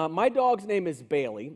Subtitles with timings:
[0.00, 1.52] Uh, my dog's name is Bailey.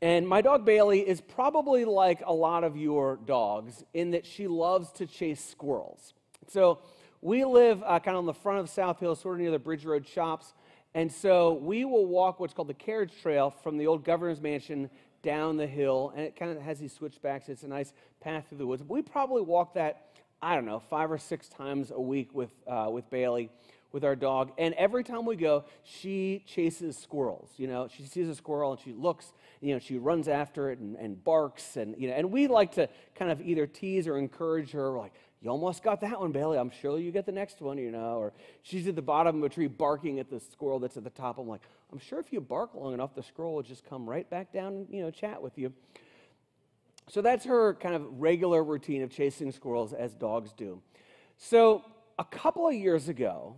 [0.00, 4.46] And my dog Bailey is probably like a lot of your dogs in that she
[4.46, 6.14] loves to chase squirrels.
[6.48, 6.78] So
[7.20, 9.58] we live uh, kind of on the front of South Hill, sort of near the
[9.58, 10.54] Bridge Road shops.
[10.94, 14.88] And so we will walk what's called the carriage trail from the old governor's mansion
[15.22, 16.14] down the hill.
[16.16, 17.50] And it kind of has these switchbacks.
[17.50, 18.82] It's a nice path through the woods.
[18.88, 22.88] We probably walk that, I don't know, five or six times a week with, uh,
[22.90, 23.50] with Bailey
[23.92, 24.52] with our dog.
[24.58, 27.50] And every time we go, she chases squirrels.
[27.56, 30.78] You know, she sees a squirrel and she looks, you know, she runs after it
[30.78, 31.76] and, and barks.
[31.76, 34.92] And, you know, and we like to kind of either tease or encourage her.
[34.92, 36.58] We're like, you almost got that one, Bailey.
[36.58, 38.16] I'm sure you get the next one, you know.
[38.16, 41.10] Or she's at the bottom of a tree barking at the squirrel that's at the
[41.10, 41.38] top.
[41.38, 41.62] I'm like,
[41.92, 44.74] I'm sure if you bark long enough, the squirrel will just come right back down
[44.74, 45.72] and, you know, chat with you.
[47.08, 50.82] So that's her kind of regular routine of chasing squirrels as dogs do.
[51.36, 51.84] So
[52.18, 53.56] a couple of years ago,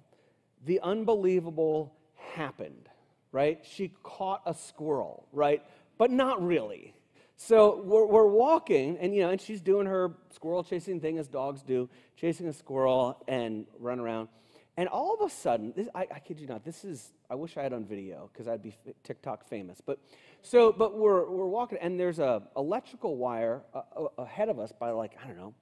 [0.66, 1.94] the unbelievable
[2.34, 2.88] happened,
[3.32, 3.64] right?
[3.64, 5.62] She caught a squirrel, right?
[5.96, 6.94] But not really.
[7.36, 11.28] So we're, we're, walking, and you know, and she's doing her squirrel chasing thing as
[11.28, 14.28] dogs do, chasing a squirrel and run around.
[14.76, 17.56] And all of a sudden, this, I, I kid you not, this is, I wish
[17.56, 19.80] I had on video because I'd be TikTok famous.
[19.84, 20.00] But
[20.42, 24.72] so, but we're, we're walking, and there's a electrical wire uh, uh ahead of us
[24.72, 25.54] by like, I don't know,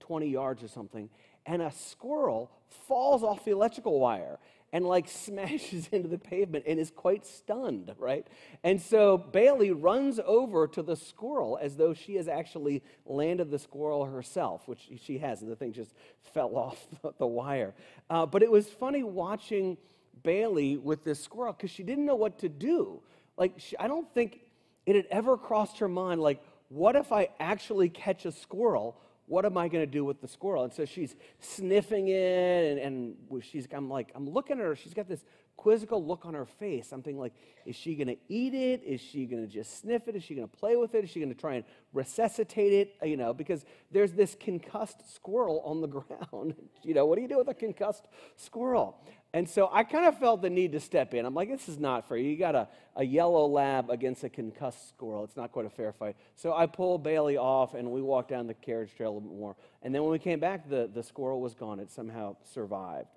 [0.00, 1.08] 20 yards or something
[1.46, 2.50] and a squirrel
[2.86, 4.38] falls off the electrical wire
[4.72, 8.26] and like smashes into the pavement and is quite stunned, right?
[8.62, 13.58] And so Bailey runs over to the squirrel as though she has actually landed the
[13.58, 15.94] squirrel herself, which she has, and the thing just
[16.34, 16.86] fell off
[17.18, 17.74] the, wire.
[18.08, 19.76] Uh, but it was funny watching
[20.22, 23.00] Bailey with this squirrel because she didn't know what to do.
[23.36, 24.40] Like, she, I don't think
[24.86, 28.96] it had ever crossed her mind, like, what if I actually catch a squirrel?
[29.30, 30.64] What am I going to do with the squirrel?
[30.64, 34.74] And so she's sniffing it, and, and she's, I'm like, I'm looking at her.
[34.74, 35.24] She's got this
[35.56, 36.90] quizzical look on her face.
[36.90, 38.82] I'm thinking, like, is she going to eat it?
[38.82, 40.16] Is she going to just sniff it?
[40.16, 41.04] Is she going to play with it?
[41.04, 42.96] Is she going to try and resuscitate it?
[43.00, 46.56] Uh, you know, because there's this concussed squirrel on the ground.
[46.82, 48.98] you know, what do you do with a concussed squirrel?
[49.32, 51.24] And so I kind of felt the need to step in.
[51.24, 52.16] I'm like, this is not fair.
[52.16, 55.22] You got a, a yellow lab against a concussed squirrel.
[55.22, 56.16] It's not quite a fair fight.
[56.34, 59.38] So I pulled Bailey off and we walked down the carriage trail a little bit
[59.38, 59.56] more.
[59.82, 61.78] And then when we came back, the, the squirrel was gone.
[61.78, 63.08] It somehow survived.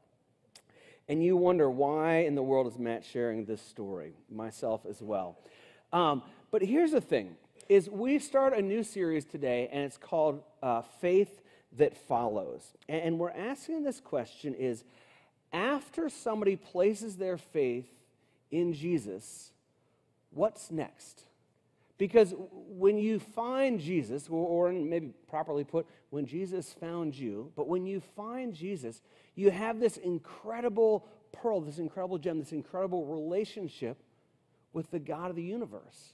[1.09, 4.13] And you wonder why in the world is Matt sharing this story?
[4.31, 5.40] Myself as well.
[5.91, 6.22] Um,
[6.52, 7.35] but here's the thing
[7.69, 11.41] is we start a new series today and it's called uh, Faith
[11.78, 12.75] That Follows.
[12.88, 14.84] And we're asking this question is,
[15.53, 17.88] after somebody places their faith
[18.52, 19.52] in Jesus,
[20.31, 21.24] what's next?
[21.97, 22.34] Because
[22.68, 28.02] when you find Jesus, or, maybe properly put, when Jesus found you, but when you
[28.16, 29.02] find Jesus,
[29.36, 33.97] you have this incredible pearl, this incredible gem, this incredible relationship
[34.74, 36.14] with the God of the universe.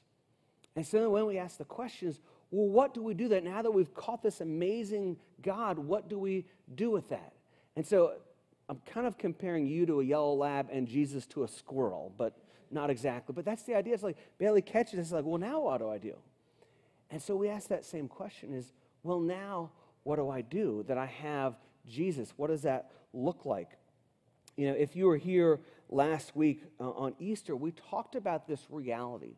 [0.76, 2.16] And so when we ask the question
[2.52, 5.78] well, what do we do that now that we've caught this amazing God?
[5.78, 7.34] What do we do with that?
[7.76, 8.14] And so
[8.70, 12.38] I'm kind of comparing you to a yellow lab and Jesus to a squirrel, but
[12.70, 13.34] not exactly.
[13.34, 13.96] But that's the idea.
[13.96, 15.02] It's like Bailey catches it.
[15.02, 16.16] It's like, well, now what do I do?
[17.10, 18.72] And so we ask that same question is,
[19.02, 19.72] well, now
[20.04, 22.32] what do I do that I have Jesus?
[22.38, 23.72] What does that look like?
[24.56, 25.60] You know, if you were here
[25.90, 29.36] last week uh, on Easter, we talked about this reality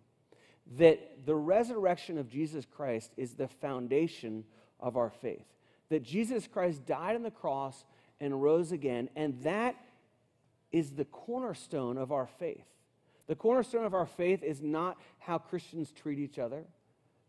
[0.77, 4.43] that the resurrection of Jesus Christ is the foundation
[4.79, 5.45] of our faith.
[5.89, 7.85] That Jesus Christ died on the cross
[8.21, 9.09] and rose again.
[9.17, 9.75] And that
[10.71, 12.63] is the cornerstone of our faith.
[13.27, 16.63] The cornerstone of our faith is not how Christians treat each other.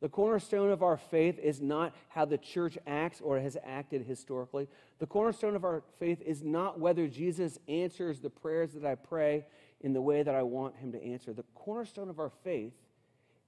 [0.00, 4.69] The cornerstone of our faith is not how the church acts or has acted historically.
[4.98, 9.47] The cornerstone of our faith is not whether Jesus answers the prayers that I pray
[9.80, 11.32] in the way that I want him to answer.
[11.32, 12.72] The cornerstone of our faith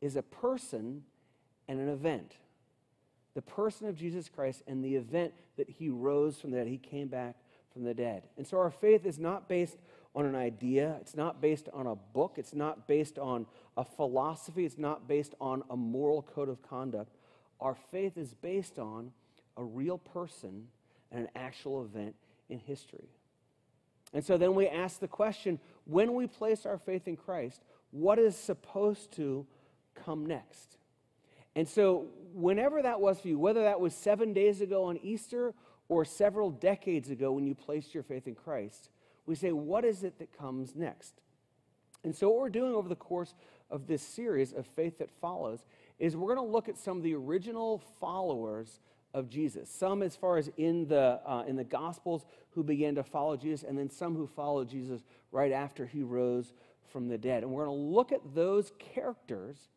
[0.01, 1.03] is a person
[1.67, 2.37] and an event
[3.35, 6.67] the person of Jesus Christ and the event that he rose from the dead.
[6.67, 7.37] He came back
[7.73, 8.23] from the dead.
[8.37, 9.79] And so our faith is not based
[10.15, 14.65] on an idea, it's not based on a book, it's not based on a philosophy,
[14.65, 17.17] it's not based on a moral code of conduct.
[17.61, 19.11] Our faith is based on
[19.57, 20.69] a real person
[21.11, 22.15] and an actual event
[22.49, 23.09] in history.
[24.13, 28.19] And so then we ask the question when we place our faith in Christ, what
[28.19, 29.47] is supposed to
[29.95, 30.77] come next?
[31.57, 35.55] And so, whenever that was for you, whether that was seven days ago on Easter
[35.89, 38.91] or several decades ago when you placed your faith in Christ,
[39.27, 41.15] we say, what is it that comes next?
[42.03, 43.35] And so, what we're doing over the course
[43.71, 45.65] of this series of Faith That Follows
[45.99, 48.81] is we're going to look at some of the original followers
[49.15, 49.71] of Jesus.
[49.71, 53.67] Some, as far as in the, uh, in the Gospels, who began to follow Jesus,
[53.67, 55.03] and then some who followed Jesus
[55.33, 56.53] right after he rose
[56.93, 57.43] from the dead.
[57.43, 59.69] And we're going to look at those characters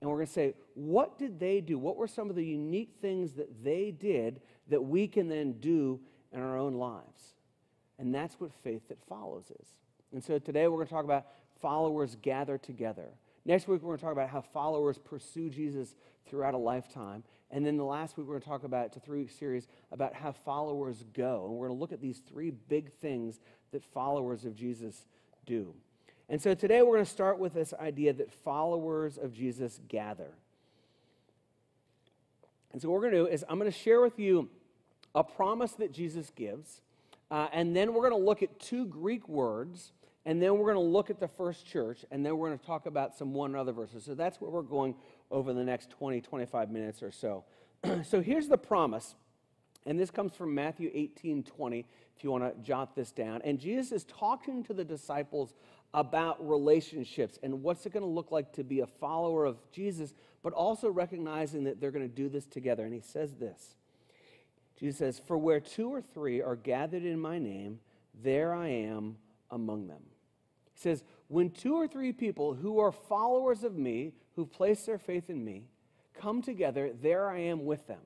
[0.00, 1.78] and we're going to say, what did they do?
[1.78, 6.00] What were some of the unique things that they did that we can then do
[6.32, 7.34] in our own lives?
[7.98, 9.68] And that's what faith that follows is.
[10.12, 11.26] And so today we're going to talk about
[11.60, 13.08] followers gather together.
[13.46, 15.94] Next week, we're going to talk about how followers pursue Jesus
[16.26, 17.22] throughout a lifetime.
[17.50, 19.68] And then the last week, we're going to talk about, it's a three week series,
[19.92, 21.44] about how followers go.
[21.46, 23.40] And we're going to look at these three big things
[23.72, 25.06] that followers of Jesus
[25.44, 25.74] do.
[26.28, 30.32] And so today, we're going to start with this idea that followers of Jesus gather.
[32.72, 34.48] And so, what we're going to do is, I'm going to share with you
[35.14, 36.80] a promise that Jesus gives.
[37.30, 39.92] Uh, and then we're going to look at two Greek words
[40.26, 42.66] and then we're going to look at the first church, and then we're going to
[42.66, 44.04] talk about some one other verses.
[44.04, 44.94] So that's what we're going
[45.30, 47.44] over the next 20, 25 minutes or so.
[48.04, 49.14] so here's the promise,
[49.84, 51.84] and this comes from Matthew 18, 20,
[52.16, 53.42] if you want to jot this down.
[53.44, 55.52] And Jesus is talking to the disciples
[55.94, 60.12] about relationships and what's it going to look like to be a follower of Jesus,
[60.42, 62.84] but also recognizing that they're going to do this together.
[62.84, 63.76] And he says this
[64.78, 67.78] Jesus says, For where two or three are gathered in my name,
[68.22, 69.16] there I am
[69.50, 70.02] among them.
[70.74, 74.98] He says, When two or three people who are followers of me, who've placed their
[74.98, 75.62] faith in me,
[76.12, 78.00] come together, there I am with them.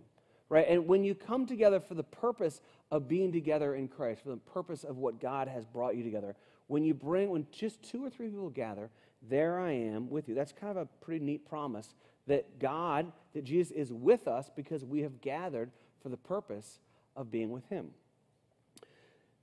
[0.50, 0.67] Right?
[0.69, 4.37] And when you come together for the purpose of being together in Christ, for the
[4.37, 6.37] purpose of what God has brought you together,
[6.69, 8.91] when you bring, when just two or three people gather,
[9.29, 10.35] there I am with you.
[10.35, 11.94] That's kind of a pretty neat promise
[12.29, 15.70] that God, that Jesus is with us because we have gathered
[16.03, 16.79] for the purpose
[17.17, 17.91] of being with Him.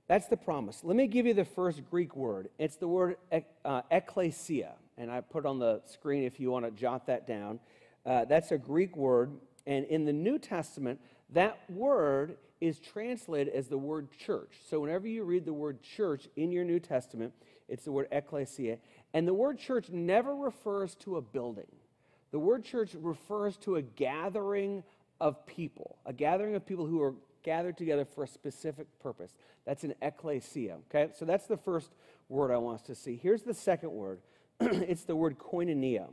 [0.08, 0.82] That's the promise.
[0.84, 2.48] Let me give you the first Greek word.
[2.58, 3.16] It's the word
[3.64, 4.74] uh, ecclesia.
[4.96, 7.58] And I put on the screen if you want to jot that down.
[8.04, 9.32] Uh, that's a Greek word.
[9.66, 11.00] And in the New Testament,
[11.30, 14.52] that word is translated as the word church.
[14.68, 17.32] So whenever you read the word church in your New Testament,
[17.68, 18.78] it's the word ecclesia.
[19.12, 21.66] And the word church never refers to a building,
[22.30, 24.82] the word church refers to a gathering
[25.20, 29.36] of people, a gathering of people who are gathered together for a specific purpose.
[29.64, 31.12] That's an ecclesia, okay?
[31.14, 31.92] So that's the first
[32.28, 33.16] word I want us to see.
[33.16, 34.20] Here's the second word
[34.60, 36.08] it's the word koinonia,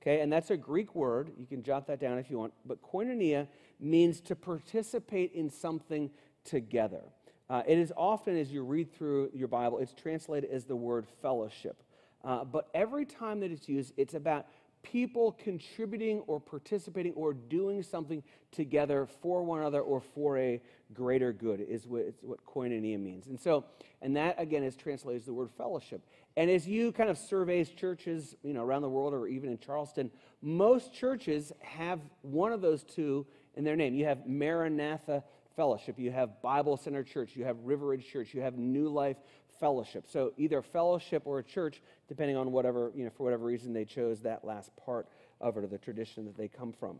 [0.00, 0.20] okay?
[0.20, 1.32] And that's a Greek word.
[1.38, 2.52] You can jot that down if you want.
[2.64, 6.10] But koinonia means to participate in something
[6.44, 7.02] together.
[7.48, 11.06] Uh, it is often, as you read through your Bible, it's translated as the word
[11.22, 11.82] fellowship.
[12.24, 14.46] Uh, but every time that it's used, it's about
[14.82, 20.60] people contributing or participating or doing something together for one another or for a
[20.94, 23.26] greater good is what, what koinonia means.
[23.26, 23.64] And so,
[24.00, 26.02] and that again is translated as the word fellowship.
[26.36, 29.58] And as you kind of surveys churches, you know, around the world or even in
[29.58, 33.26] Charleston, most churches have one of those two
[33.56, 33.94] in their name.
[33.94, 35.24] You have Maranatha
[35.56, 39.16] Fellowship, you have Bible Center Church, you have River Church, you have New Life
[39.58, 40.04] fellowship.
[40.06, 43.84] So either fellowship or a church, depending on whatever, you know, for whatever reason they
[43.84, 45.08] chose that last part
[45.40, 46.98] of it or the tradition that they come from.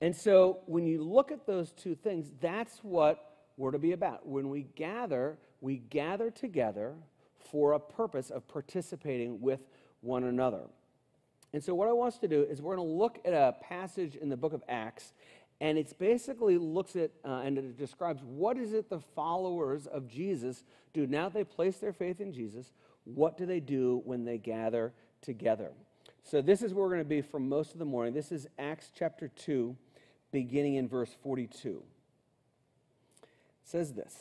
[0.00, 4.26] And so when you look at those two things, that's what we're to be about.
[4.26, 6.94] When we gather, we gather together
[7.50, 9.60] for a purpose of participating with
[10.00, 10.64] one another.
[11.56, 13.56] And so, what I want us to do is we're going to look at a
[13.62, 15.14] passage in the book of Acts,
[15.58, 20.06] and it basically looks at uh, and it describes what is it the followers of
[20.06, 22.72] Jesus do now they place their faith in Jesus.
[23.04, 25.70] What do they do when they gather together?
[26.24, 28.12] So this is where we're going to be for most of the morning.
[28.12, 29.78] This is Acts chapter two,
[30.32, 31.82] beginning in verse forty-two.
[33.22, 33.28] It
[33.64, 34.12] says this.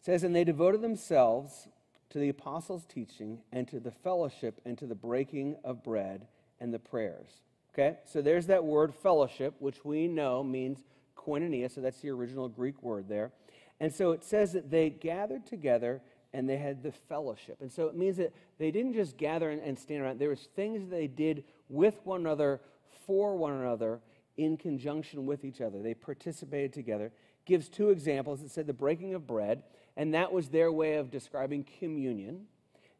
[0.00, 1.68] It says, and they devoted themselves
[2.10, 6.26] to the apostles' teaching and to the fellowship and to the breaking of bread
[6.60, 7.40] and the prayers.
[7.72, 10.82] Okay, so there's that word fellowship, which we know means
[11.16, 13.32] koinonia, so that's the original Greek word there.
[13.78, 16.02] And so it says that they gathered together
[16.32, 17.58] and they had the fellowship.
[17.60, 20.18] And so it means that they didn't just gather and, and stand around.
[20.18, 22.60] There was things that they did with one another,
[23.06, 24.00] for one another,
[24.36, 25.82] in conjunction with each other.
[25.82, 27.12] They participated together.
[27.46, 28.42] Gives two examples.
[28.42, 29.62] It said the breaking of bread,
[30.00, 32.46] and that was their way of describing communion.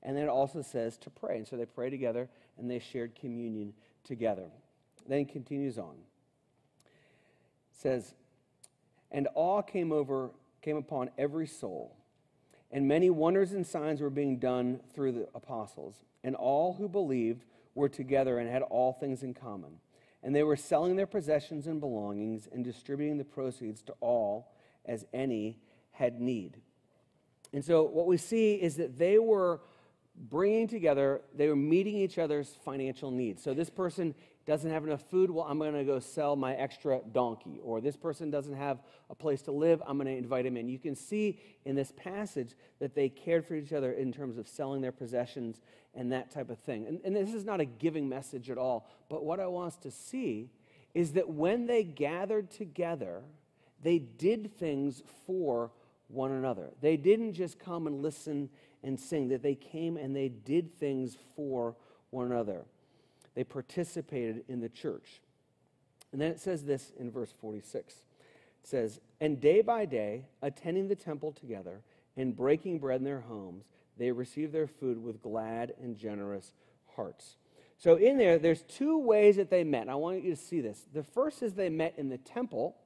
[0.03, 1.39] And then it also says to pray.
[1.39, 2.29] And so they prayed together
[2.59, 3.73] and they shared communion
[4.05, 4.51] together.
[5.09, 5.95] Then continues on.
[6.85, 8.13] It says,
[9.11, 10.29] and awe came over
[10.61, 11.97] came upon every soul,
[12.71, 17.47] and many wonders and signs were being done through the apostles, and all who believed
[17.75, 19.81] were together and had all things in common.
[20.23, 24.53] And they were selling their possessions and belongings and distributing the proceeds to all
[24.85, 25.57] as any
[25.93, 26.61] had need.
[27.53, 29.61] And so what we see is that they were
[30.29, 33.43] bringing together, they were meeting each other's financial needs.
[33.43, 34.15] So this person
[34.47, 37.61] doesn't have enough food, well, I'm going to go sell my extra donkey.
[37.63, 38.79] Or this person doesn't have
[39.09, 40.69] a place to live, I'm going to invite him in.
[40.69, 44.49] You can see in this passage that they cared for each other in terms of
[44.49, 45.61] selling their possessions
[45.95, 46.87] and that type of thing.
[46.87, 49.77] And, and this is not a giving message at all, but what I want us
[49.79, 50.51] to see
[50.95, 53.23] is that when they gathered together,
[53.83, 55.71] they did things for
[56.11, 56.71] one another.
[56.81, 58.51] They didn't just come and listen
[58.83, 61.77] and sing, that they came and they did things for
[62.11, 62.65] one another.
[63.35, 65.21] They participated in the church.
[66.13, 67.95] And then it says this in verse 46.
[67.95, 71.83] It says, And day by day, attending the temple together
[72.17, 73.65] and breaking bread in their homes,
[73.97, 76.53] they received their food with glad and generous
[76.97, 77.37] hearts.
[77.79, 79.83] So in there, there's two ways that they met.
[79.83, 80.87] And I want you to see this.
[80.93, 82.77] The first is they met in the temple,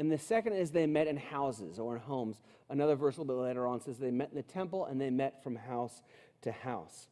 [0.00, 2.40] and the second is they met in houses or in homes.
[2.70, 5.10] Another verse a little bit later on says they met in the temple and they
[5.10, 6.00] met from house
[6.40, 7.08] to house.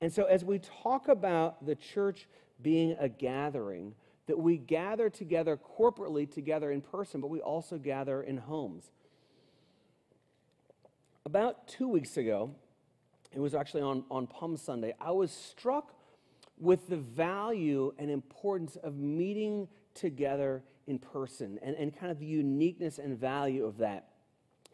[0.00, 2.26] And so, as we talk about the church
[2.62, 3.94] being a gathering,
[4.26, 8.90] that we gather together corporately, together in person, but we also gather in homes.
[11.26, 12.54] About two weeks ago,
[13.34, 15.92] it was actually on, on Palm Sunday, I was struck
[16.58, 22.26] with the value and importance of meeting together in person and, and kind of the
[22.26, 24.08] uniqueness and value of that.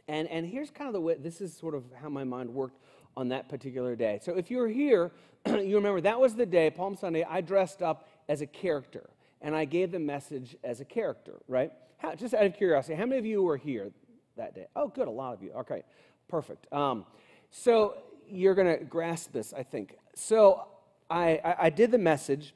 [0.08, 2.80] And, and here's kind of the way, this is sort of how my mind worked
[3.16, 4.18] on that particular day.
[4.22, 5.12] So if you're here,
[5.46, 9.54] you remember that was the day, Palm Sunday, I dressed up as a character and
[9.54, 11.70] I gave the message as a character, right?
[11.98, 13.90] How, just out of curiosity, how many of you were here
[14.36, 14.66] that day?
[14.74, 15.52] Oh, good, a lot of you.
[15.52, 15.82] Okay,
[16.28, 16.72] perfect.
[16.72, 17.04] Um,
[17.50, 19.96] so you're going to grasp this, I think.
[20.14, 20.66] So
[21.10, 22.54] I, I, I did the message,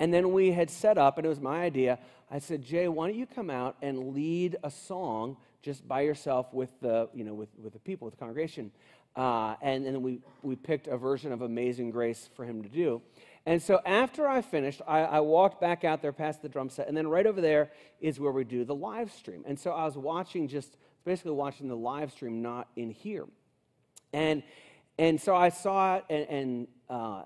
[0.00, 1.98] and then we had set up, and it was my idea.
[2.30, 6.52] I said, Jay, why don't you come out and lead a song just by yourself
[6.54, 8.72] with the, you know, with, with the people, with the congregation?
[9.14, 12.68] Uh, and, and then we, we picked a version of Amazing Grace for him to
[12.68, 13.02] do.
[13.44, 16.88] And so after I finished, I, I, walked back out there past the drum set,
[16.88, 19.42] and then right over there is where we do the live stream.
[19.46, 23.26] And so I was watching just basically watching the live stream, not in here.
[24.12, 24.42] And
[24.98, 27.22] and so I saw it, and, and uh,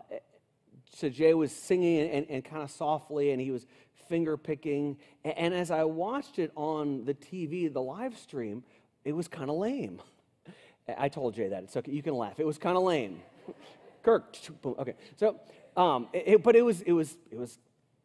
[0.95, 3.67] so Jay was singing and, and, and kind of softly, and he was
[4.09, 4.97] finger picking.
[5.25, 8.63] And, and as I watched it on the TV, the live stream,
[9.05, 10.01] it was kind of lame.
[10.99, 11.65] I told Jay that.
[11.65, 11.93] It's okay.
[11.93, 12.39] You can laugh.
[12.39, 13.21] It was kind of lame.
[14.03, 14.37] Kirk.
[14.65, 14.95] Okay.
[15.17, 15.41] So,
[15.77, 17.59] um, it, but it was it was it was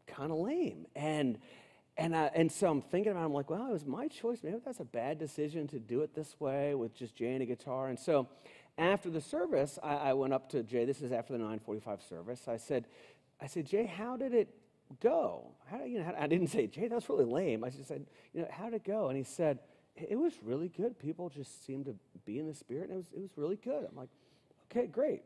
[0.07, 1.37] kind of lame, and
[1.97, 3.23] and uh, and so I'm thinking about.
[3.23, 4.39] It, I'm like, well, it was my choice.
[4.41, 7.45] Maybe that's a bad decision to do it this way with just Jay and a
[7.45, 7.89] guitar.
[7.89, 8.27] And so,
[8.79, 10.85] after the service, I, I went up to Jay.
[10.85, 12.47] This is after the 9:45 service.
[12.47, 12.85] I said,
[13.41, 14.49] I said, Jay, how did it
[15.01, 15.51] go?
[15.69, 17.63] How, you know, how, I didn't say, Jay, that's really lame.
[17.63, 19.09] I just said, you know, how did it go?
[19.09, 19.59] And he said
[19.95, 20.97] it was really good.
[20.99, 21.95] People just seemed to
[22.25, 23.85] be in the spirit, and it was, it was really good.
[23.89, 24.09] I'm like,
[24.71, 25.21] okay, great.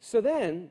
[0.00, 0.70] So then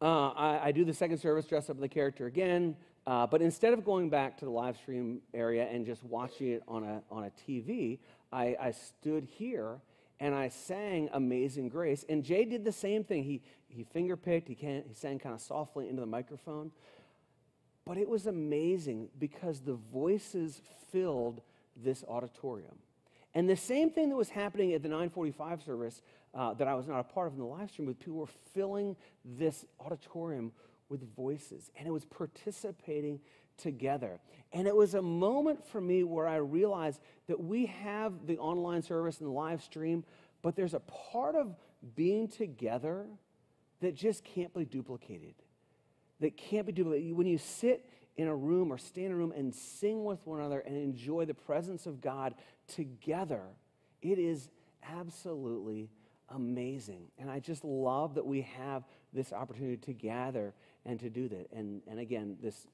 [0.00, 3.74] uh, I, I, do the second service, dress up the character again, uh, but instead
[3.74, 7.24] of going back to the live stream area and just watching it on a, on
[7.24, 7.98] a TV,
[8.32, 9.78] I, I stood here
[10.20, 12.04] and I sang Amazing Grace.
[12.08, 13.24] And Jay did the same thing.
[13.24, 16.70] He, he fingerpicked, he, can, he sang kind of softly into the microphone.
[17.84, 21.42] But it was amazing because the voices filled
[21.76, 22.76] this auditorium.
[23.34, 26.00] And the same thing that was happening at the 945 service
[26.34, 28.26] uh, that I was not a part of in the live stream, with people were
[28.54, 30.52] filling this auditorium
[30.88, 33.20] with voices, and it was participating
[33.56, 34.20] together.
[34.52, 38.82] And it was a moment for me where I realized that we have the online
[38.82, 40.04] service and the live stream,
[40.42, 41.54] but there's a part of
[41.96, 43.06] being together
[43.80, 45.34] that just can't be duplicated.
[46.20, 47.16] That can't be duplicated.
[47.16, 47.84] When you sit
[48.16, 51.24] in a room or stay in a room and sing with one another and enjoy
[51.24, 52.34] the presence of God
[52.68, 53.42] together,
[54.00, 54.48] it is
[54.88, 55.90] absolutely
[56.28, 57.08] amazing.
[57.18, 61.50] And I just love that we have this opportunity to gather and to do that.
[61.52, 62.66] And, and again, this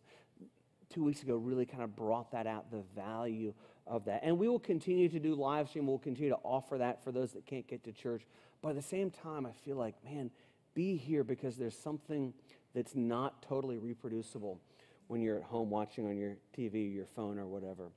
[0.90, 3.54] two weeks ago really kind of brought that out, the value
[3.86, 4.20] of that.
[4.22, 5.86] And we will continue to do live stream.
[5.86, 8.22] We'll continue to offer that for those that can't get to church.
[8.62, 10.30] But at the same time, I feel like, man,
[10.74, 12.34] be here because there's something
[12.74, 14.60] that's not totally reproducible
[15.08, 17.90] when you're at home watching on your TV, your phone, or whatever.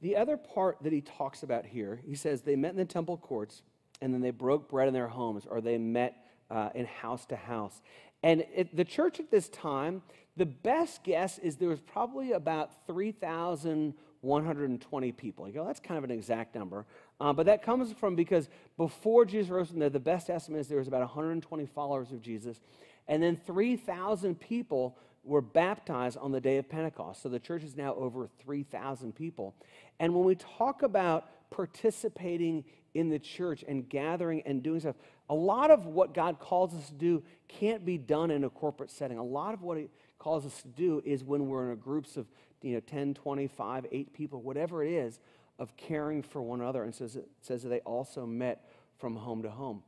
[0.00, 3.16] The other part that he talks about here, he says they met in the temple
[3.16, 3.62] courts
[4.00, 7.36] and then they broke bread in their homes or they met uh, in house to
[7.36, 7.80] house.
[8.26, 10.02] And it, the church at this time,
[10.36, 15.46] the best guess is there was probably about 3,120 people.
[15.46, 16.86] You go, that's kind of an exact number.
[17.20, 20.66] Uh, but that comes from because before Jesus rose from there, the best estimate is
[20.66, 22.58] there was about 120 followers of Jesus.
[23.06, 27.22] And then 3,000 people were baptized on the day of Pentecost.
[27.22, 29.54] So the church is now over 3,000 people.
[30.00, 32.64] And when we talk about participating
[32.96, 34.96] in the church and gathering and doing stuff,
[35.28, 38.90] a lot of what God calls us to do can't be done in a corporate
[38.90, 39.18] setting.
[39.18, 39.88] A lot of what He
[40.18, 42.26] calls us to do is when we're in groups of
[42.62, 45.20] you know 10, 25, 8 people, whatever it is,
[45.58, 46.84] of caring for one another.
[46.84, 49.82] And says it says that they also met from home to home.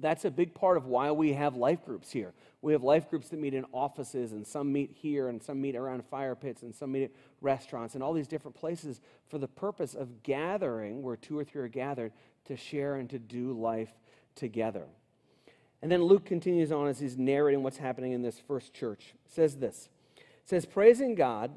[0.00, 2.32] That's a big part of why we have life groups here.
[2.62, 5.76] We have life groups that meet in offices, and some meet here, and some meet
[5.76, 7.10] around fire pits, and some meet at
[7.40, 11.62] restaurants, and all these different places for the purpose of gathering, where two or three
[11.62, 12.12] are gathered,
[12.46, 13.90] to share and to do life
[14.34, 14.86] together.
[15.82, 19.14] And then Luke continues on as he's narrating what's happening in this first church.
[19.26, 21.50] It says this it says, Praising God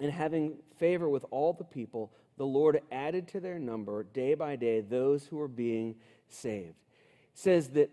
[0.00, 4.56] and having favor with all the people, the Lord added to their number day by
[4.56, 5.96] day those who were being
[6.28, 6.76] saved.
[7.32, 7.90] It says that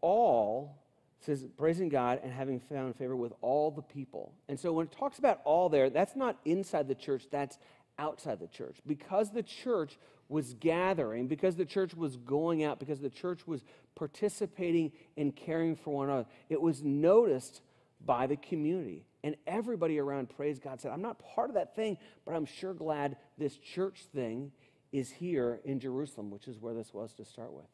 [0.00, 0.80] all
[1.20, 4.32] says praising God and having found favor with all the people.
[4.48, 7.58] And so when it talks about all there, that's not inside the church, that's
[7.98, 8.78] outside the church.
[8.86, 9.98] Because the church
[10.30, 13.64] was gathering, because the church was going out, because the church was
[13.96, 17.62] participating in caring for one another, it was noticed
[18.06, 19.04] by the community.
[19.24, 22.72] And everybody around, praise God, said, I'm not part of that thing, but I'm sure
[22.72, 24.52] glad this church thing
[24.92, 27.66] is here in Jerusalem, which is where this was to start with.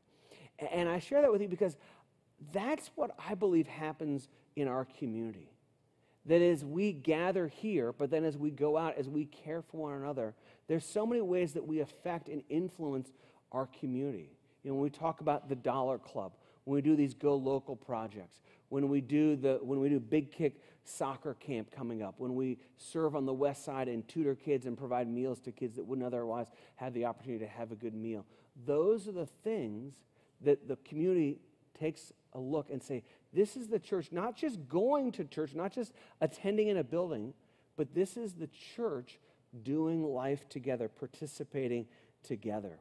[0.73, 1.77] And I share that with you because
[2.53, 5.51] that's what I believe happens in our community.
[6.26, 9.83] That as we gather here, but then as we go out, as we care for
[9.83, 10.35] one another,
[10.66, 13.12] there's so many ways that we affect and influence
[13.52, 14.30] our community.
[14.62, 16.33] You know, when we talk about the Dollar Club,
[16.64, 20.33] when we do these Go Local projects, when we do the when we do Big
[20.33, 24.66] Kick soccer camp coming up, when we serve on the west side and tutor kids
[24.66, 27.95] and provide meals to kids that wouldn't otherwise have the opportunity to have a good
[27.95, 28.25] meal.
[28.66, 29.95] Those are the things
[30.40, 31.38] that the community
[31.78, 33.02] takes a look and say,
[33.33, 37.35] this is the church, not just going to church, not just attending in a building,
[37.76, 39.18] but this is the church
[39.62, 41.87] doing life together, participating
[42.23, 42.78] together.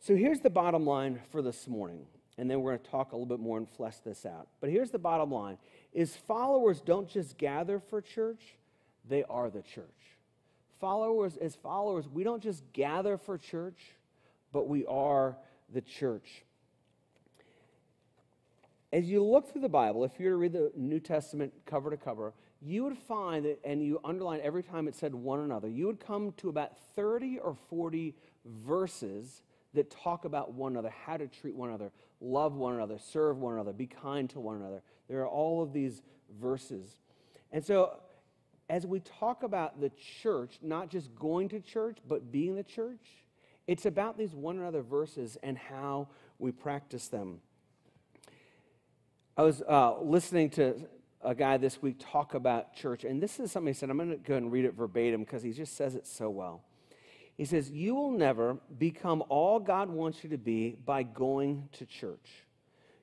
[0.00, 2.04] So here's the bottom line for this morning,
[2.36, 4.48] and then we're going to talk a little bit more and flesh this out.
[4.60, 5.58] But here's the bottom line
[5.92, 8.56] is followers don't just gather for church,
[9.08, 9.84] they are the church.
[10.80, 13.78] Followers as followers, we don't just gather for church,
[14.52, 15.36] but we are
[15.74, 16.44] the church.
[18.92, 21.90] As you look through the Bible, if you were to read the New Testament cover
[21.90, 22.32] to cover,
[22.62, 25.98] you would find that, and you underline every time it said one another, you would
[25.98, 28.14] come to about 30 or 40
[28.64, 29.42] verses
[29.74, 33.54] that talk about one another, how to treat one another, love one another, serve one
[33.54, 34.80] another, be kind to one another.
[35.08, 36.00] There are all of these
[36.40, 36.88] verses.
[37.50, 37.98] And so,
[38.70, 39.90] as we talk about the
[40.22, 43.23] church, not just going to church, but being the church,
[43.66, 47.40] it's about these one another verses and how we practice them.
[49.36, 50.76] I was uh, listening to
[51.22, 53.90] a guy this week talk about church, and this is something he said.
[53.90, 56.62] I'm going to go and read it verbatim because he just says it so well.
[57.36, 61.86] He says, You will never become all God wants you to be by going to
[61.86, 62.44] church.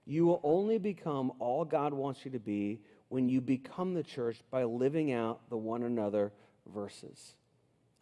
[0.06, 4.40] You will only become all God wants you to be when you become the church
[4.50, 6.32] by living out the one another
[6.74, 7.36] verses.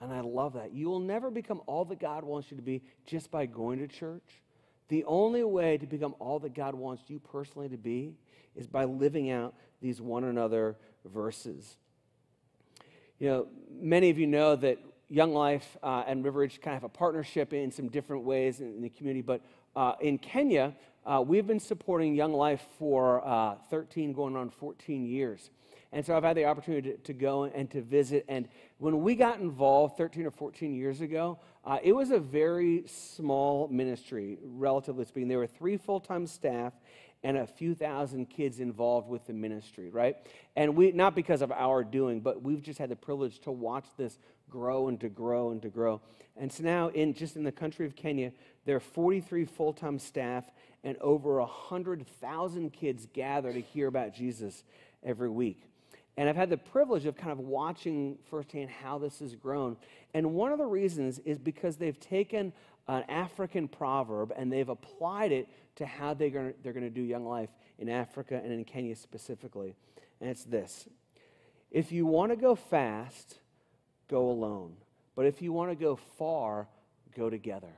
[0.01, 0.73] And I love that.
[0.73, 3.87] You will never become all that God wants you to be just by going to
[3.87, 4.41] church.
[4.87, 8.13] The only way to become all that God wants you personally to be
[8.55, 11.77] is by living out these one another verses.
[13.19, 16.83] You know, many of you know that Young Life uh, and River Ridge kind of
[16.83, 19.41] have a partnership in some different ways in, in the community, but
[19.75, 20.73] uh, in Kenya,
[21.05, 25.49] uh, we've been supporting Young Life for uh, 13, going on 14 years.
[25.91, 28.25] And so I've had the opportunity to, to, go and to visit.
[28.27, 28.47] And
[28.77, 33.67] when we got involved 13 or 14 years ago, uh, it was a very small
[33.69, 35.27] ministry, relatively speaking.
[35.27, 36.73] There were three full time staff
[37.23, 40.15] and a few thousand kids involved with the ministry, right?
[40.55, 43.85] And we, not because of our doing, but we've just had the privilege to watch
[43.97, 44.17] this
[44.49, 46.01] grow and to grow and to grow.
[46.37, 48.31] And so now, in just in the country of Kenya,
[48.65, 50.45] there are 43 full time staff
[50.83, 54.63] and over 100,000 kids gather to hear about Jesus
[55.03, 55.68] every week.
[56.19, 59.77] And I've had the privilege of kind of watching firsthand how this has grown.
[60.13, 62.51] And one of the reasons is because they've taken
[62.89, 67.25] an African proverb and they've applied it to how they're going they're to do young
[67.25, 69.77] life in Africa and in Kenya specifically.
[70.19, 70.89] And it's this
[71.71, 73.39] If you want to go fast,
[74.09, 74.73] go alone.
[75.15, 76.67] But if you want to go far,
[77.15, 77.71] go together.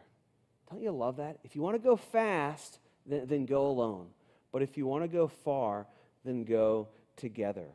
[0.71, 1.37] Don't you love that?
[1.43, 4.07] If you want to go fast, then, then go alone.
[4.51, 5.85] But if you want to go far,
[6.25, 7.67] then go together.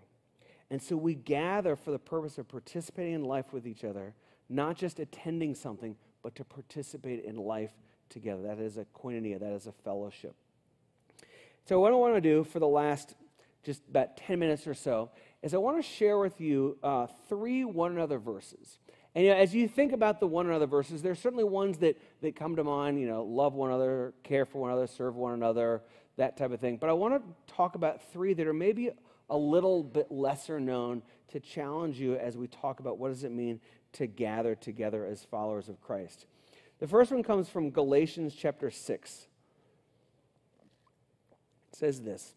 [0.70, 4.14] And so we gather for the purpose of participating in life with each other,
[4.48, 7.70] not just attending something, but to participate in life
[8.08, 8.42] together.
[8.42, 10.34] That is a koinonia, that is a fellowship.
[11.64, 13.14] So, what I want to do for the last
[13.64, 15.10] just about 10 minutes or so
[15.42, 18.78] is I want to share with you uh, three one another verses.
[19.16, 22.00] And you know, as you think about the one another verses, there's certainly ones that,
[22.20, 25.32] that come to mind, you know, love one another, care for one another, serve one
[25.32, 25.82] another,
[26.16, 26.76] that type of thing.
[26.76, 28.90] But I want to talk about three that are maybe
[29.28, 33.32] a little bit lesser known to challenge you as we talk about what does it
[33.32, 33.60] mean
[33.92, 36.26] to gather together as followers of Christ.
[36.78, 39.26] The first one comes from Galatians chapter 6.
[41.72, 42.34] It says this.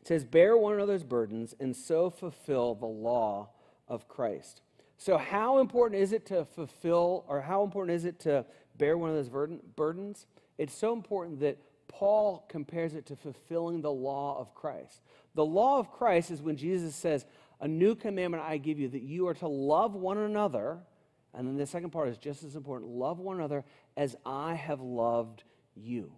[0.00, 3.48] It says, Bear one another's burdens and so fulfill the law
[3.88, 4.60] of Christ.
[4.98, 8.44] So, how important is it to fulfill, or how important is it to
[8.76, 10.26] bear one of those burden, burdens?
[10.56, 15.02] It's so important that Paul compares it to fulfilling the law of Christ.
[15.34, 17.24] The law of Christ is when Jesus says,
[17.60, 20.78] A new commandment I give you, that you are to love one another.
[21.32, 23.64] And then the second part is just as important love one another
[23.96, 25.42] as I have loved
[25.74, 26.12] you.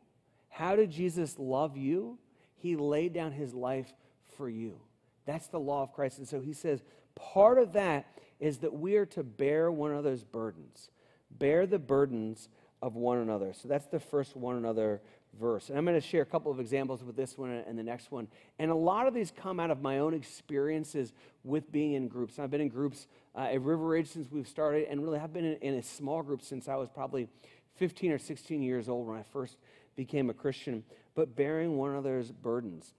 [0.48, 2.18] How did Jesus love you?
[2.56, 3.92] He laid down his life
[4.36, 4.80] for you.
[5.26, 6.18] That's the law of Christ.
[6.18, 6.82] And so he says,
[7.14, 8.06] part of that
[8.40, 10.90] is that we are to bear one another's burdens,
[11.30, 12.48] bear the burdens
[12.82, 13.52] of one another.
[13.52, 15.00] So that's the first one another
[15.38, 15.68] verse.
[15.68, 18.10] And I'm going to share a couple of examples with this one and the next
[18.10, 18.28] one.
[18.58, 21.12] And a lot of these come out of my own experiences
[21.44, 22.38] with being in groups.
[22.38, 25.44] I've been in groups uh, at River Ridge since we've started, and really have been
[25.44, 27.28] in, in a small group since I was probably
[27.76, 29.56] 15 or 16 years old when I first
[29.94, 32.94] became a Christian, but bearing one another's burdens.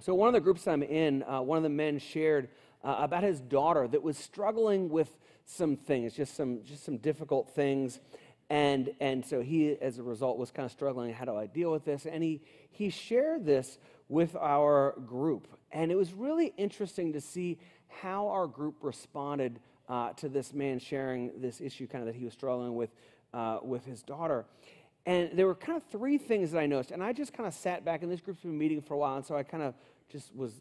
[0.00, 2.48] So, one of the groups I'm in, uh, one of the men shared
[2.82, 5.10] uh, about his daughter that was struggling with
[5.44, 8.00] some things, just some, just some difficult things.
[8.50, 11.14] And, and so he, as a result, was kind of struggling.
[11.14, 12.04] How do I deal with this?
[12.04, 15.46] And he, he shared this with our group.
[15.70, 20.78] And it was really interesting to see how our group responded uh, to this man
[20.78, 22.90] sharing this issue kind of that he was struggling with
[23.32, 24.44] uh, with his daughter.
[25.06, 26.90] And there were kind of three things that I noticed.
[26.90, 29.16] And I just kind of sat back, and this group's been meeting for a while,
[29.16, 29.74] and so I kind of
[30.08, 30.60] just was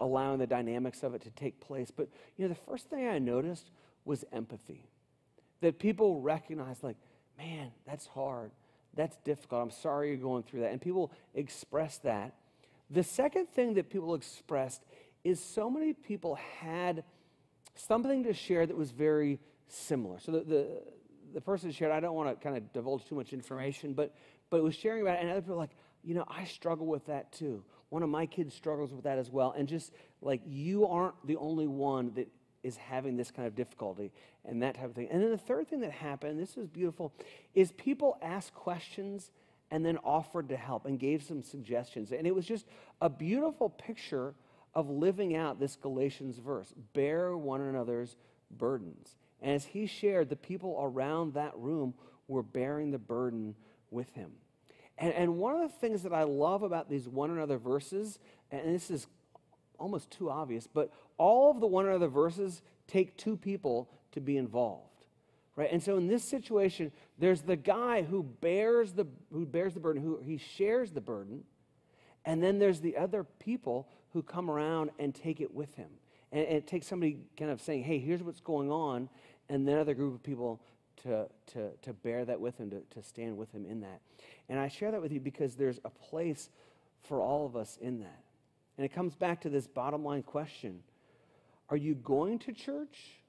[0.00, 1.90] allowing the dynamics of it to take place.
[1.90, 3.70] But, you know, the first thing I noticed
[4.04, 4.88] was empathy.
[5.60, 6.96] That people recognized, like,
[7.38, 8.50] man, that's hard.
[8.96, 9.62] That's difficult.
[9.62, 10.72] I'm sorry you're going through that.
[10.72, 12.34] And people express that.
[12.90, 14.82] The second thing that people expressed
[15.24, 17.02] is so many people had
[17.74, 20.20] something to share that was very similar.
[20.20, 20.82] So the, the,
[21.34, 24.14] the person shared, I don't want to kind of divulge too much information, but,
[24.50, 27.06] but it was sharing about it, and other people like, you know, I struggle with
[27.06, 27.64] that too.
[27.88, 29.54] One of my kids struggles with that as well.
[29.56, 32.28] And just like, you aren't the only one that
[32.62, 34.12] is having this kind of difficulty
[34.44, 35.08] and that type of thing.
[35.10, 37.12] And then the third thing that happened, this was beautiful,
[37.54, 39.30] is people asked questions
[39.70, 42.12] and then offered to help and gave some suggestions.
[42.12, 42.66] And it was just
[43.00, 44.34] a beautiful picture
[44.74, 48.16] of living out this Galatians verse bear one another's
[48.50, 49.16] burdens.
[49.40, 51.94] And as he shared, the people around that room
[52.28, 53.54] were bearing the burden
[53.90, 54.32] with him.
[54.98, 58.18] And, and one of the things that I love about these one another verses,
[58.50, 59.06] and this is
[59.78, 64.36] almost too obvious, but all of the one another verses take two people to be
[64.36, 64.88] involved.
[65.56, 65.70] Right?
[65.70, 70.02] And so in this situation, there's the guy who bears the who bears the burden,
[70.02, 71.44] who he shares the burden,
[72.24, 75.90] and then there's the other people who come around and take it with him.
[76.32, 79.08] And, and it takes somebody kind of saying, hey, here's what's going on,
[79.48, 80.60] and then another group of people
[81.02, 84.00] to, to, to bear that with him, to, to stand with him in that.
[84.48, 86.50] And I share that with you because there's a place
[87.02, 88.22] for all of us in that.
[88.76, 90.80] And it comes back to this bottom line question
[91.68, 93.20] Are you going to church?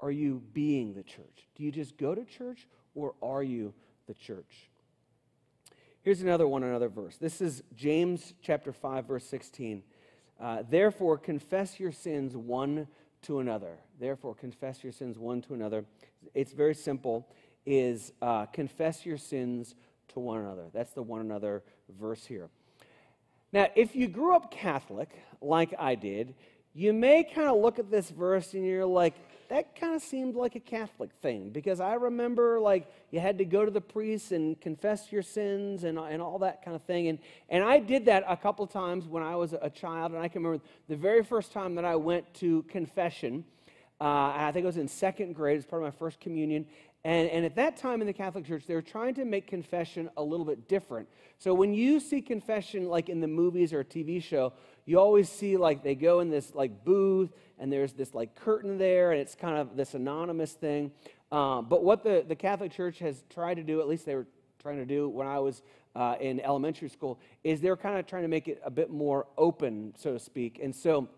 [0.00, 1.46] Are you being the church?
[1.54, 3.74] Do you just go to church or are you
[4.06, 4.70] the church?
[6.02, 7.18] Here's another one, another verse.
[7.18, 9.82] This is James chapter 5, verse 16.
[10.40, 12.86] Uh, Therefore, confess your sins one
[13.22, 13.78] to another.
[13.98, 15.84] Therefore, confess your sins one to another.
[16.34, 17.28] It's very simple.
[17.66, 19.74] Is uh, confess your sins
[20.08, 20.70] to one another.
[20.72, 21.62] That's the one another
[21.98, 22.48] verse here.
[23.52, 25.10] Now, if you grew up Catholic,
[25.42, 26.34] like I did,
[26.80, 29.12] you may kind of look at this verse and you're like,
[29.50, 33.44] that kind of seemed like a Catholic thing because I remember like you had to
[33.44, 37.08] go to the priest and confess your sins and, and all that kind of thing.
[37.08, 37.18] And,
[37.50, 40.12] and I did that a couple times when I was a child.
[40.12, 43.44] And I can remember the very first time that I went to confession.
[44.00, 46.64] Uh, I think it was in second grade, as part of my first communion.
[47.04, 50.10] And, and at that time in the Catholic Church, they were trying to make confession
[50.16, 51.08] a little bit different.
[51.38, 54.52] So when you see confession like in the movies or a TV show,
[54.86, 58.78] you always see like they go in this like booth and there's this like curtain
[58.78, 60.90] there and it's kind of this anonymous thing.
[61.32, 64.26] Um, but what the, the Catholic Church has tried to do, at least they were
[64.60, 65.62] trying to do when I was
[65.94, 69.26] uh, in elementary school, is they're kind of trying to make it a bit more
[69.38, 70.60] open, so to speak.
[70.62, 71.08] And so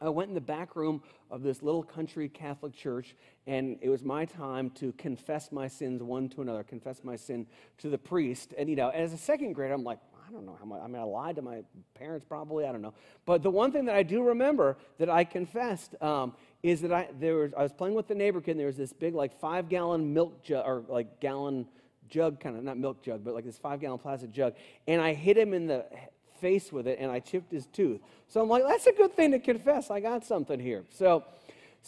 [0.00, 3.16] I went in the back room of this little country Catholic church,
[3.46, 7.46] and it was my time to confess my sins one to another, confess my sin
[7.78, 8.54] to the priest.
[8.56, 10.86] And, you know, as a second grader, I'm like, I don't know how much, I
[10.86, 11.62] mean, I lied to my
[11.94, 12.92] parents probably, I don't know.
[13.24, 17.08] But the one thing that I do remember that I confessed um, is that I,
[17.18, 19.40] there was, I was playing with the neighbor kid, and there was this big, like,
[19.40, 21.66] five gallon milk jug, or like gallon
[22.08, 24.54] jug, kind of, not milk jug, but like this five gallon plastic jug.
[24.86, 25.86] And I hit him in the
[26.40, 28.00] face with it and I chipped his tooth.
[28.28, 29.90] So I'm like, that's a good thing to confess.
[29.90, 30.84] I got something here.
[30.90, 31.24] So,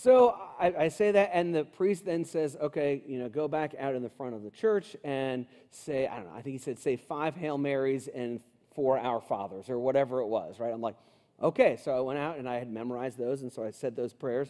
[0.02, 3.74] so I, I, say that, and the priest then says, okay, you know, go back
[3.78, 6.58] out in the front of the church and say, I don't know, I think he
[6.58, 8.40] said, say five Hail Marys and
[8.74, 10.72] four Our Fathers or whatever it was, right?
[10.72, 10.96] I'm like,
[11.42, 11.76] okay.
[11.76, 14.48] So I went out and I had memorized those, and so I said those prayers.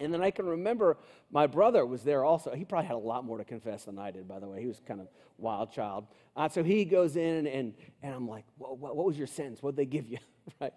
[0.00, 0.96] And then I can remember
[1.30, 2.52] my brother was there also.
[2.52, 4.60] He probably had a lot more to confess than I did, by the way.
[4.62, 6.06] He was kind of wild child.
[6.34, 9.62] Uh, so he goes in, and, and, I'm like, what, what, what was your sentence?
[9.62, 10.18] What'd they give you?
[10.60, 10.72] right?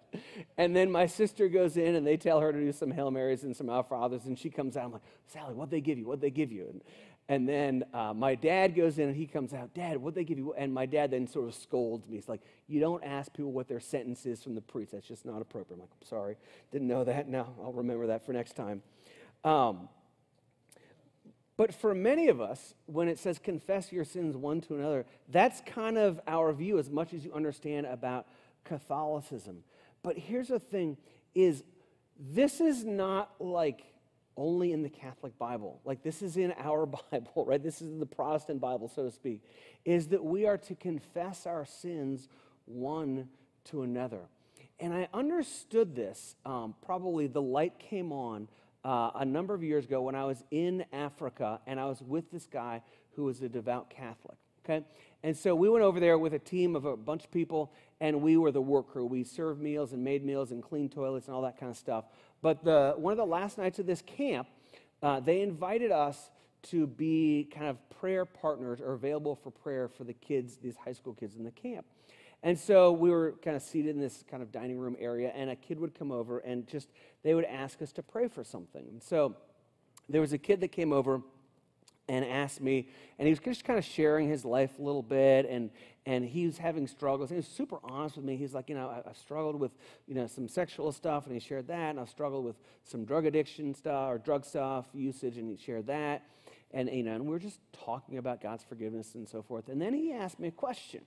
[0.56, 3.42] And then my sister goes in, and they tell her to do some Hail Marys
[3.42, 4.86] and some Our Fathers, and she comes out.
[4.86, 6.06] I'm like, Sally, what'd they give you?
[6.06, 6.66] What'd they give you?
[6.68, 6.82] And,
[7.28, 10.38] and then uh, my dad goes in, and he comes out, Dad, what'd they give
[10.38, 10.54] you?
[10.54, 12.16] And my dad then sort of scolds me.
[12.16, 14.92] He's like, you don't ask people what their sentence is from the priest.
[14.92, 15.76] That's just not appropriate.
[15.76, 16.36] I'm like, I'm sorry.
[16.70, 17.28] Didn't know that.
[17.28, 18.82] Now I'll remember that for next time.
[19.44, 19.88] Um,
[21.56, 25.62] but for many of us, when it says confess your sins one to another, that's
[25.62, 28.26] kind of our view as much as you understand about
[28.66, 29.64] Catholicism.
[30.02, 30.96] But here's the thing
[31.34, 31.64] is
[32.18, 33.82] this is not like
[34.36, 35.80] only in the Catholic Bible.
[35.84, 37.62] Like this is in our Bible, right?
[37.62, 39.42] This is in the Protestant Bible, so to speak,
[39.84, 42.28] is that we are to confess our sins
[42.66, 43.28] one
[43.64, 44.20] to another.
[44.78, 48.48] And I understood this, um, probably the light came on
[48.84, 52.30] uh, a number of years ago when I was in Africa and I was with
[52.30, 54.36] this guy who was a devout Catholic.
[54.64, 54.84] Okay?
[55.26, 58.22] And so we went over there with a team of a bunch of people, and
[58.22, 59.04] we were the work crew.
[59.04, 62.04] We served meals and made meals and cleaned toilets and all that kind of stuff.
[62.42, 64.46] But the, one of the last nights of this camp,
[65.02, 66.30] uh, they invited us
[66.70, 70.92] to be kind of prayer partners or available for prayer for the kids, these high
[70.92, 71.86] school kids in the camp.
[72.44, 75.50] And so we were kind of seated in this kind of dining room area, and
[75.50, 76.88] a kid would come over and just,
[77.24, 78.86] they would ask us to pray for something.
[78.92, 79.34] And so
[80.08, 81.20] there was a kid that came over
[82.08, 82.88] and asked me,
[83.18, 85.70] and he was just kind of sharing his life a little bit, and,
[86.04, 87.30] and he was having struggles.
[87.30, 88.36] He was super honest with me.
[88.36, 89.72] He's like, you know, I, struggled with,
[90.06, 93.26] you know, some sexual stuff, and he shared that, and I've struggled with some drug
[93.26, 96.22] addiction stuff or drug stuff usage, and he shared that.
[96.72, 99.68] And, you know, and we were just talking about God's forgiveness and so forth.
[99.68, 101.02] And then he asked me a question.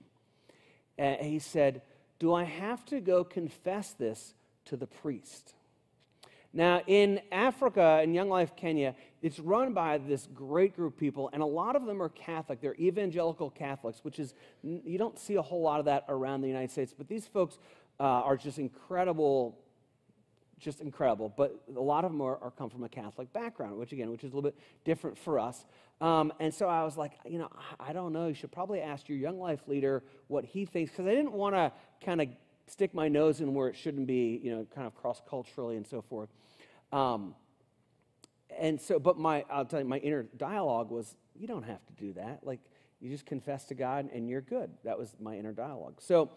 [0.98, 1.82] And he said,
[2.18, 4.34] Do I have to go confess this
[4.66, 5.54] to the priest?
[6.52, 11.30] Now, in Africa, in Young Life Kenya, it's run by this great group of people,
[11.32, 12.60] and a lot of them are Catholic.
[12.60, 16.48] They're evangelical Catholics, which is, you don't see a whole lot of that around the
[16.48, 17.58] United States, but these folks
[18.00, 19.58] uh, are just incredible,
[20.58, 21.32] just incredible.
[21.36, 24.24] But a lot of them are, are, come from a Catholic background, which again, which
[24.24, 25.64] is a little bit different for us.
[26.00, 28.26] Um, and so I was like, you know, I, I don't know.
[28.26, 31.54] You should probably ask your Young Life leader what he thinks, because I didn't want
[31.54, 31.70] to
[32.04, 32.28] kind of
[32.70, 35.86] stick my nose in where it shouldn't be, you know, kind of cross culturally and
[35.86, 36.28] so forth.
[36.92, 37.34] Um,
[38.58, 41.92] and so, but my, I'll tell you, my inner dialogue was, you don't have to
[41.94, 42.40] do that.
[42.42, 42.60] Like,
[43.00, 44.70] you just confess to God and you're good.
[44.84, 45.94] That was my inner dialogue.
[46.00, 46.30] So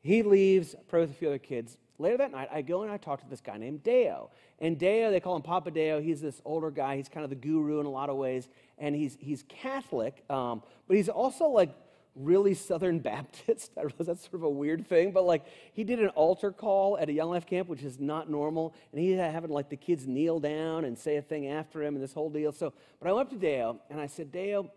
[0.00, 1.78] he leaves, pray with a few other kids.
[1.98, 4.30] Later that night, I go and I talk to this guy named Deo.
[4.58, 6.00] And Deo, they call him Papa Deo.
[6.00, 6.96] He's this older guy.
[6.96, 8.48] He's kind of the guru in a lot of ways.
[8.78, 11.70] And he's, he's Catholic, um, but he's also like
[12.14, 13.72] really Southern Baptist.
[13.76, 16.98] I realize that's sort of a weird thing, but like he did an altar call
[16.98, 19.76] at a Young Life camp, which is not normal, and he had having like the
[19.76, 22.52] kids kneel down and say a thing after him and this whole deal.
[22.52, 24.70] So, but I went up to Deo and I said, Deo,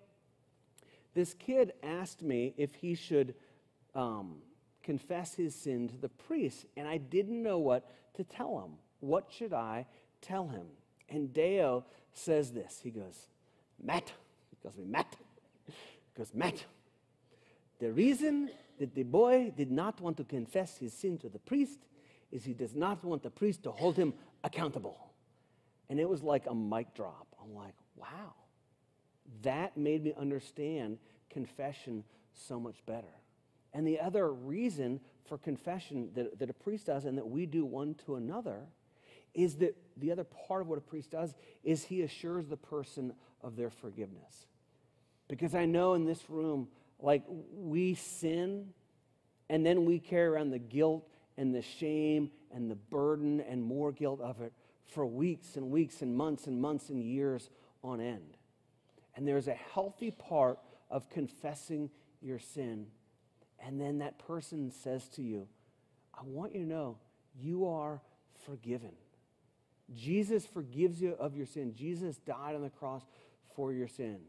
[1.14, 3.36] this kid asked me if he should
[3.94, 4.38] um,
[4.84, 8.78] confess his sin to the priest, and I didn't know what to tell him.
[9.00, 9.88] What should I
[10.22, 10.68] tell him?
[11.10, 12.80] And Deo says this.
[12.84, 13.28] He goes,
[13.82, 14.12] Matt.
[14.50, 15.16] He calls me Matt.
[15.68, 15.74] He
[16.18, 16.66] goes, Matt
[17.80, 21.80] the reason that the boy did not want to confess his sin to the priest
[22.32, 25.12] is he does not want the priest to hold him accountable.
[25.90, 27.28] And it was like a mic drop.
[27.42, 28.34] I'm like, wow.
[29.44, 30.98] That made me understand
[31.30, 33.14] confession so much better.
[33.74, 37.66] And the other reason for confession that, that a priest does and that we do
[37.66, 38.68] one to another
[39.34, 43.14] is that the other part of what a priest does is he assures the person
[43.42, 44.48] of their forgiveness.
[45.28, 46.70] Because I know in this room,
[47.02, 48.70] like we sin
[49.50, 53.92] and then we carry around the guilt and the shame and the burden and more
[53.92, 54.54] guilt of it
[54.88, 57.50] for weeks and weeks and months and months and years
[57.84, 58.38] on end.
[59.16, 61.90] And there's a healthy part of confessing
[62.22, 62.88] your sin.
[63.60, 65.48] And then that person says to you,
[66.14, 66.98] I want you to know
[67.38, 68.02] you are
[68.46, 68.92] forgiven.
[69.94, 71.74] Jesus forgives you of your sin.
[71.76, 73.04] Jesus died on the cross
[73.56, 74.20] for your sin.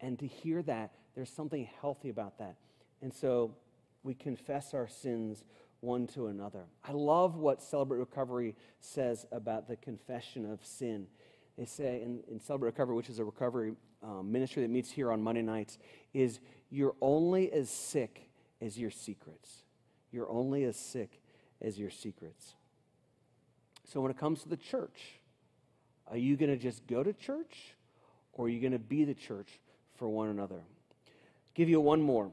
[0.00, 2.56] And to hear that there's something healthy about that.
[3.02, 3.54] And so
[4.02, 5.44] we confess our sins
[5.80, 6.64] one to another.
[6.82, 11.06] I love what Celebrate Recovery says about the confession of sin.
[11.58, 15.12] They say in, in Celebrate Recovery, which is a recovery um, ministry that meets here
[15.12, 15.78] on Monday nights,
[16.12, 19.64] is you're only as sick as your secrets.
[20.10, 21.20] You're only as sick
[21.60, 22.54] as your secrets.
[23.84, 25.20] So when it comes to the church,
[26.06, 27.74] are you going to just go to church
[28.32, 29.60] or are you going to be the church
[29.94, 30.62] for one another?
[31.54, 32.30] Give you one more.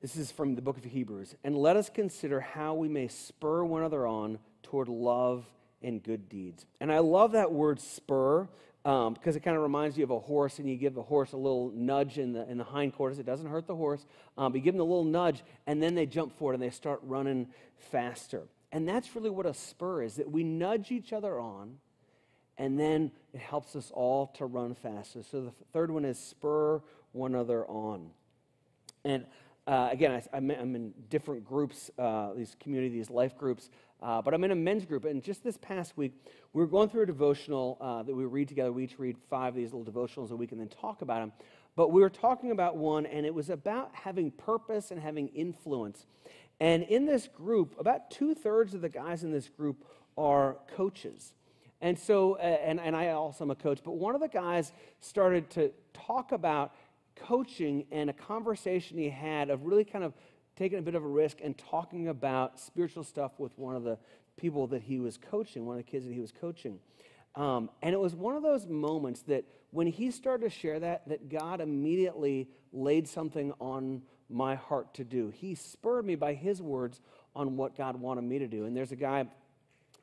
[0.00, 1.34] This is from the book of Hebrews.
[1.42, 5.46] And let us consider how we may spur one another on toward love
[5.82, 6.66] and good deeds.
[6.80, 8.48] And I love that word spur
[8.84, 11.32] um, because it kind of reminds you of a horse, and you give the horse
[11.32, 13.18] a little nudge in the, in the hindquarters.
[13.18, 14.06] It doesn't hurt the horse,
[14.38, 16.70] um, but you give them a little nudge, and then they jump forward and they
[16.70, 17.48] start running
[17.90, 18.42] faster.
[18.70, 21.78] And that's really what a spur is that we nudge each other on,
[22.58, 25.22] and then it helps us all to run faster.
[25.22, 26.80] So the third one is spur
[27.12, 28.10] one another on.
[29.04, 29.24] And
[29.66, 33.68] uh, again, I, am in different groups, uh, these community, these life groups,
[34.02, 35.04] uh, but I'm in a men's group.
[35.04, 36.12] And just this past week,
[36.52, 38.70] we were going through a devotional uh, that we read together.
[38.70, 41.32] We each read five of these little devotionals a week and then talk about them.
[41.74, 46.06] But we were talking about one, and it was about having purpose and having influence.
[46.58, 49.84] And in this group, about two thirds of the guys in this group
[50.16, 51.34] are coaches.
[51.80, 55.50] And so, and, and I also am a coach, but one of the guys started
[55.50, 56.72] to talk about
[57.16, 60.14] coaching and a conversation he had of really kind of
[60.56, 63.98] taking a bit of a risk and talking about spiritual stuff with one of the
[64.36, 66.78] people that he was coaching, one of the kids that he was coaching.
[67.34, 71.06] Um, and it was one of those moments that when he started to share that,
[71.08, 75.28] that God immediately laid something on my heart to do.
[75.28, 77.00] He spurred me by his words
[77.34, 78.64] on what God wanted me to do.
[78.64, 79.26] And there's a guy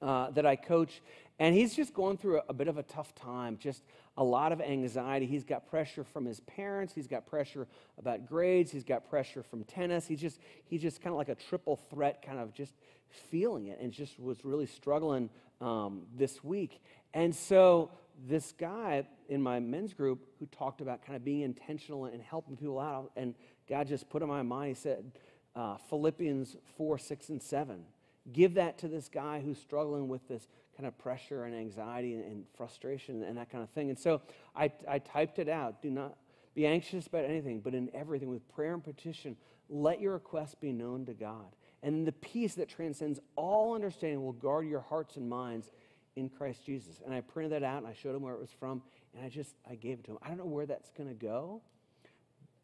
[0.02, 1.02] uh, that I coach,
[1.40, 3.84] and he's just going through a, a, bit of a tough time, just
[4.18, 5.26] a lot of anxiety.
[5.26, 7.68] He's got pressure from his parents, he's got pressure
[7.98, 10.08] about grades, he's got pressure from tennis.
[10.08, 12.74] He's just, he's just kind of like a triple threat, kind of just
[13.10, 16.82] feeling it, and just was really struggling um, this week.
[17.14, 17.92] And so,
[18.28, 22.56] this guy in my men's group who talked about kind of being intentional and helping
[22.56, 23.34] people out, and
[23.68, 25.12] God just put in my mind, he said,
[25.56, 27.84] uh, Philippians 4, 6, and 7
[28.32, 32.24] give that to this guy who's struggling with this kind of pressure and anxiety and,
[32.24, 33.90] and frustration and that kind of thing.
[33.90, 34.22] And so
[34.56, 35.82] I, I typed it out.
[35.82, 36.18] Do not
[36.56, 39.36] be anxious about anything, but in everything, with prayer and petition,
[39.70, 41.56] let your requests be known to God.
[41.82, 45.70] And the peace that transcends all understanding will guard your hearts and minds
[46.16, 47.02] in Christ Jesus.
[47.04, 48.82] And I printed that out and I showed him where it was from,
[49.16, 50.18] and I just I gave it to him.
[50.22, 51.62] I don't know where that's going to go,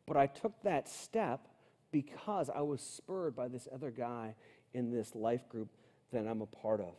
[0.08, 1.48] but I took that step
[1.92, 4.36] because I was spurred by this other guy
[4.74, 5.70] in this life group
[6.14, 6.94] that I'm a part of.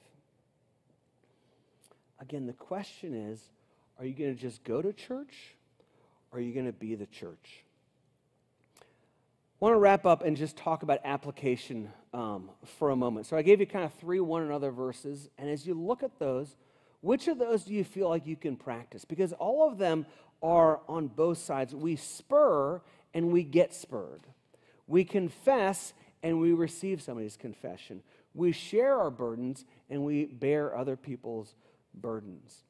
[2.21, 3.41] Again, the question is
[3.99, 5.55] are you going to just go to church
[6.31, 7.65] or are you going to be the church?
[9.61, 13.27] I want to wrap up and just talk about application um, for a moment.
[13.27, 16.19] So I gave you kind of three one another verses, and as you look at
[16.19, 16.57] those,
[17.03, 19.05] which of those do you feel like you can practice?
[19.05, 20.07] Because all of them
[20.43, 21.75] are on both sides.
[21.75, 22.81] We spur
[23.13, 24.23] and we get spurred.
[24.87, 28.03] We confess and we receive somebody's confession.
[28.35, 31.55] We share our burdens and we bear other people's
[31.95, 32.65] burdens.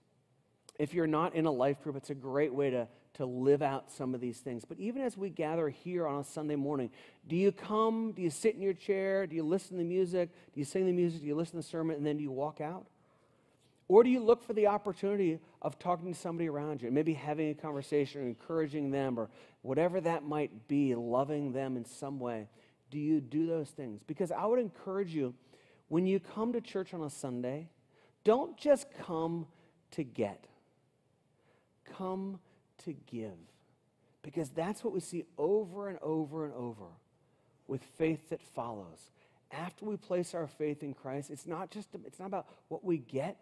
[0.79, 3.91] If you're not in a life group, it's a great way to, to live out
[3.91, 4.65] some of these things.
[4.65, 6.91] But even as we gather here on a Sunday morning,
[7.29, 10.31] do you come, do you sit in your chair, do you listen to the music,
[10.55, 12.31] do you sing the music, do you listen to the sermon, and then do you
[12.33, 12.87] walk out?
[13.89, 17.51] Or do you look for the opportunity of talking to somebody around you, maybe having
[17.51, 19.29] a conversation or encouraging them or
[19.63, 22.47] whatever that might be, loving them in some way?
[22.91, 24.03] do you do those things?
[24.07, 25.35] Because I would encourage you,
[25.89, 27.69] when you come to church on a Sunday,
[28.25, 29.47] don't just come
[29.93, 30.45] to get,
[31.97, 32.39] come
[32.85, 33.33] to give.
[34.23, 36.85] Because that's what we see over and over and over
[37.67, 39.11] with faith that follows.
[39.51, 42.99] After we place our faith in Christ, it's not just it's not about what we
[42.99, 43.37] get,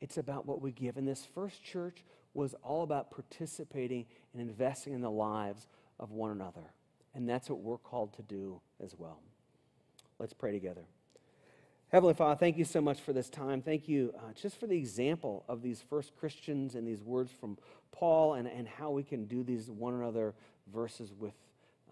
[0.00, 0.96] it's about what we give.
[0.96, 5.66] And this first church was all about participating and investing in the lives
[5.98, 6.72] of one another.
[7.14, 9.20] And that's what we're called to do as well.
[10.18, 10.82] Let's pray together.
[11.94, 13.62] Heavenly Father, thank you so much for this time.
[13.62, 17.56] Thank you uh, just for the example of these first Christians and these words from
[17.92, 20.34] Paul and, and how we can do these one another
[20.74, 21.34] verses with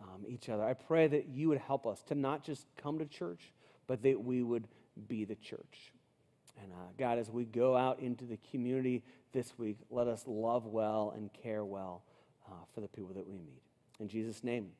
[0.02, 0.64] um, each other.
[0.64, 3.52] I pray that you would help us to not just come to church,
[3.86, 4.66] but that we would
[5.06, 5.92] be the church.
[6.60, 10.66] And uh, God, as we go out into the community this week, let us love
[10.66, 12.02] well and care well
[12.48, 13.62] uh, for the people that we meet.
[14.00, 14.70] In Jesus' name.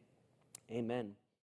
[0.68, 1.12] Amen.